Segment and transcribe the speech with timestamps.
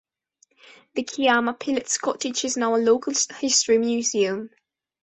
[0.95, 4.49] The Kiama Pilot's Cottage is now a local history museum.